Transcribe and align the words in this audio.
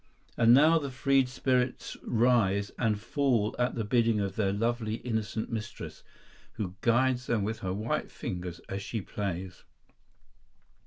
And 0.35 0.51
now 0.51 0.79
the 0.79 0.89
freed 0.89 1.29
spirits 1.29 1.95
rise 2.01 2.71
and 2.79 2.99
fall 2.99 3.55
at 3.59 3.75
the 3.75 3.83
bidding 3.83 4.19
of 4.19 4.35
their 4.35 4.51
lovely, 4.51 4.95
innocent 4.95 5.51
mistress, 5.51 6.03
who 6.53 6.73
guides 6.81 7.27
them 7.27 7.43
with 7.43 7.59
her 7.59 7.71
white 7.71 8.09
fingers 8.09 8.59
as 8.67 8.81
she 8.81 8.99
plays. 8.99 9.63